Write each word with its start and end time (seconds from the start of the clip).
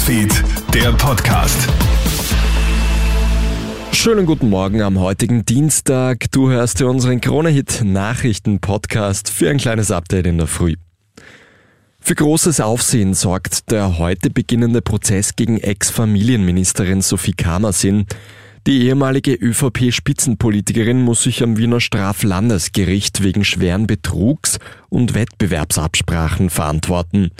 Newsfeed, 0.00 0.32
der 0.72 0.92
Podcast. 0.92 1.68
Schönen 3.92 4.24
guten 4.24 4.48
Morgen 4.48 4.80
am 4.80 4.98
heutigen 4.98 5.44
Dienstag. 5.44 6.30
Du 6.32 6.48
hörst 6.48 6.80
dir 6.80 6.88
unseren 6.88 7.20
Krone-Hit 7.20 7.82
Nachrichten-Podcast 7.84 9.28
für 9.28 9.50
ein 9.50 9.58
kleines 9.58 9.90
Update 9.90 10.26
in 10.26 10.38
der 10.38 10.46
Früh. 10.46 10.76
Für 11.98 12.14
großes 12.14 12.60
Aufsehen 12.60 13.12
sorgt 13.12 13.70
der 13.70 13.98
heute 13.98 14.30
beginnende 14.30 14.80
Prozess 14.80 15.36
gegen 15.36 15.58
Ex-Familienministerin 15.58 17.02
Sophie 17.02 17.34
Kamersin. 17.34 18.06
Die 18.66 18.86
ehemalige 18.86 19.34
ÖVP-Spitzenpolitikerin 19.34 21.02
muss 21.02 21.24
sich 21.24 21.42
am 21.42 21.58
Wiener 21.58 21.80
Straflandesgericht 21.80 23.22
wegen 23.22 23.44
schweren 23.44 23.86
Betrugs 23.86 24.60
und 24.88 25.12
Wettbewerbsabsprachen 25.12 26.48
verantworten. 26.48 27.32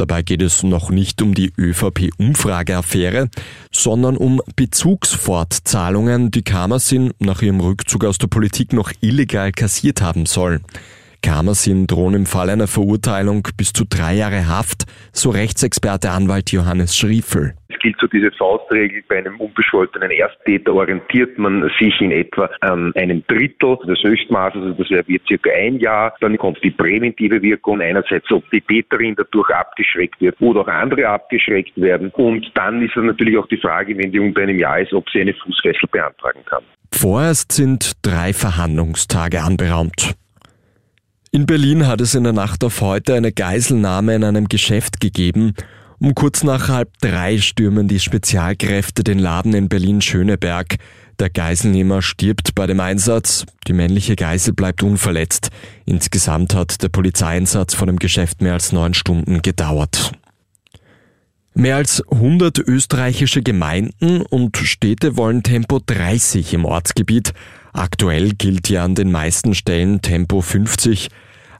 Dabei 0.00 0.22
geht 0.22 0.40
es 0.40 0.62
noch 0.62 0.88
nicht 0.88 1.20
um 1.20 1.34
die 1.34 1.52
ÖVP-Umfrageaffäre, 1.58 3.28
sondern 3.70 4.16
um 4.16 4.40
Bezugsfortzahlungen, 4.56 6.30
die 6.30 6.40
Kamersin 6.40 7.12
nach 7.18 7.42
ihrem 7.42 7.60
Rückzug 7.60 8.06
aus 8.06 8.16
der 8.16 8.28
Politik 8.28 8.72
noch 8.72 8.92
illegal 9.02 9.52
kassiert 9.52 10.00
haben 10.00 10.24
soll. 10.24 10.62
Kamersin 11.22 11.86
drohen 11.86 12.14
im 12.14 12.26
Fall 12.26 12.50
einer 12.50 12.66
Verurteilung 12.66 13.46
bis 13.56 13.72
zu 13.72 13.84
drei 13.84 14.14
Jahre 14.14 14.48
Haft, 14.48 14.84
so 15.12 15.30
Rechtsexperte 15.30 16.10
Anwalt 16.10 16.52
Johannes 16.52 16.96
Schriefel 16.96 17.54
gilt 17.80 17.96
so 18.00 18.06
diese 18.06 18.30
Faustregel, 18.32 19.02
bei 19.08 19.18
einem 19.18 19.40
unbescholtenen 19.40 20.10
Ersttäter 20.10 20.72
orientiert 20.74 21.36
man 21.38 21.68
sich 21.78 22.00
in 22.00 22.12
etwa 22.12 22.48
an 22.60 22.92
einem 22.94 23.24
Drittel 23.26 23.76
des 23.86 24.02
Höchstmaßes, 24.02 24.62
also 24.62 24.74
das 24.74 24.90
wäre 24.90 25.04
circa 25.26 25.50
ein 25.50 25.78
Jahr. 25.78 26.14
Dann 26.20 26.36
kommt 26.38 26.62
die 26.62 26.70
präventive 26.70 27.42
Wirkung, 27.42 27.80
einerseits 27.80 28.30
ob 28.30 28.48
die 28.50 28.60
Täterin 28.60 29.16
dadurch 29.16 29.50
abgeschreckt 29.50 30.20
wird 30.20 30.40
oder 30.40 30.60
auch 30.60 30.68
andere 30.68 31.08
abgeschreckt 31.08 31.80
werden. 31.80 32.10
Und 32.10 32.50
dann 32.54 32.82
ist 32.82 32.96
dann 32.96 33.06
natürlich 33.06 33.36
auch 33.36 33.48
die 33.48 33.56
Frage, 33.56 33.96
wenn 33.98 34.12
die 34.12 34.20
unter 34.20 34.42
einem 34.42 34.58
Jahr 34.58 34.80
ist, 34.80 34.92
ob 34.92 35.08
sie 35.10 35.20
eine 35.20 35.34
Fußfessel 35.34 35.88
beantragen 35.90 36.44
kann. 36.46 36.62
Vorerst 36.92 37.52
sind 37.52 37.92
drei 38.02 38.32
Verhandlungstage 38.32 39.40
anberaumt. 39.40 40.14
In 41.32 41.46
Berlin 41.46 41.86
hat 41.86 42.00
es 42.00 42.16
in 42.16 42.24
der 42.24 42.32
Nacht 42.32 42.64
auf 42.64 42.80
heute 42.80 43.14
eine 43.14 43.30
Geiselnahme 43.30 44.16
in 44.16 44.24
einem 44.24 44.48
Geschäft 44.48 44.98
gegeben. 44.98 45.54
Um 46.00 46.12
kurz 46.16 46.42
nach 46.42 46.68
halb 46.68 46.98
drei 47.00 47.38
stürmen 47.38 47.86
die 47.86 48.00
Spezialkräfte 48.00 49.04
den 49.04 49.20
Laden 49.20 49.54
in 49.54 49.68
Berlin-Schöneberg. 49.68 50.78
Der 51.20 51.30
Geiselnehmer 51.30 52.02
stirbt 52.02 52.56
bei 52.56 52.66
dem 52.66 52.80
Einsatz, 52.80 53.46
die 53.68 53.74
männliche 53.74 54.16
Geisel 54.16 54.54
bleibt 54.54 54.82
unverletzt. 54.82 55.50
Insgesamt 55.84 56.52
hat 56.56 56.82
der 56.82 56.88
Polizeieinsatz 56.88 57.74
von 57.74 57.86
dem 57.86 58.00
Geschäft 58.00 58.42
mehr 58.42 58.54
als 58.54 58.72
neun 58.72 58.94
Stunden 58.94 59.40
gedauert. 59.40 60.10
Mehr 61.54 61.76
als 61.76 62.02
100 62.10 62.58
österreichische 62.58 63.42
Gemeinden 63.42 64.22
und 64.22 64.56
Städte 64.56 65.16
wollen 65.16 65.44
Tempo 65.44 65.78
30 65.84 66.54
im 66.54 66.64
Ortsgebiet. 66.64 67.34
Aktuell 67.72 68.30
gilt 68.30 68.68
ja 68.68 68.84
an 68.84 68.94
den 68.94 69.10
meisten 69.10 69.54
Stellen 69.54 70.02
Tempo 70.02 70.40
50. 70.40 71.08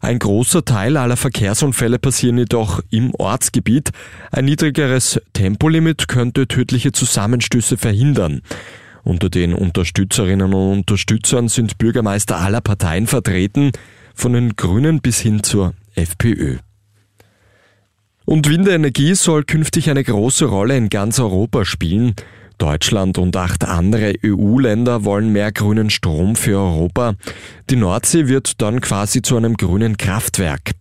Ein 0.00 0.18
großer 0.18 0.64
Teil 0.64 0.96
aller 0.96 1.16
Verkehrsunfälle 1.16 1.98
passieren 1.98 2.38
jedoch 2.38 2.80
im 2.90 3.14
Ortsgebiet. 3.14 3.90
Ein 4.32 4.46
niedrigeres 4.46 5.20
Tempolimit 5.34 6.08
könnte 6.08 6.48
tödliche 6.48 6.92
Zusammenstöße 6.92 7.76
verhindern. 7.76 8.40
Unter 9.02 9.28
den 9.28 9.54
Unterstützerinnen 9.54 10.52
und 10.54 10.78
Unterstützern 10.78 11.48
sind 11.48 11.78
Bürgermeister 11.78 12.38
aller 12.38 12.60
Parteien 12.60 13.06
vertreten, 13.06 13.72
von 14.14 14.32
den 14.32 14.56
Grünen 14.56 15.00
bis 15.00 15.20
hin 15.20 15.42
zur 15.42 15.74
FPÖ. 15.94 16.58
Und 18.24 18.48
Windenergie 18.48 19.14
soll 19.14 19.44
künftig 19.44 19.90
eine 19.90 20.04
große 20.04 20.44
Rolle 20.44 20.76
in 20.76 20.88
ganz 20.88 21.18
Europa 21.18 21.64
spielen. 21.64 22.14
Deutschland 22.60 23.18
und 23.18 23.36
acht 23.36 23.64
andere 23.64 24.14
EU-Länder 24.24 25.04
wollen 25.04 25.32
mehr 25.32 25.50
grünen 25.50 25.90
Strom 25.90 26.36
für 26.36 26.58
Europa. 26.58 27.14
Die 27.70 27.76
Nordsee 27.76 28.28
wird 28.28 28.60
dann 28.62 28.80
quasi 28.80 29.22
zu 29.22 29.36
einem 29.36 29.56
grünen 29.56 29.96
Kraftwerk. 29.96 30.72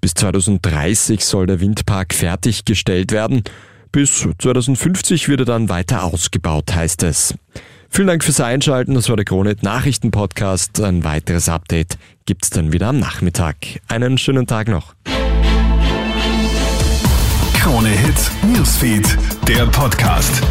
Bis 0.00 0.14
2030 0.14 1.24
soll 1.24 1.46
der 1.46 1.60
Windpark 1.60 2.12
fertiggestellt 2.12 3.12
werden. 3.12 3.42
Bis 3.92 4.26
2050 4.38 5.28
wird 5.28 5.40
er 5.40 5.46
dann 5.46 5.68
weiter 5.68 6.04
ausgebaut, 6.04 6.74
heißt 6.74 7.02
es. 7.02 7.34
Vielen 7.88 8.08
Dank 8.08 8.24
fürs 8.24 8.40
Einschalten. 8.40 8.94
Das 8.94 9.08
war 9.08 9.16
der 9.16 9.24
Krone 9.24 9.54
Nachrichten 9.60 10.10
Podcast. 10.10 10.80
Ein 10.80 11.04
weiteres 11.04 11.48
Update 11.48 11.98
gibt's 12.24 12.50
dann 12.50 12.72
wieder 12.72 12.88
am 12.88 12.98
Nachmittag. 12.98 13.56
Einen 13.88 14.16
schönen 14.16 14.46
Tag 14.46 14.68
noch. 14.68 14.94
Krone 17.54 17.90
Hits, 17.90 18.30
Newsfeed, 18.42 19.16
der 19.46 19.66
Podcast. 19.66 20.42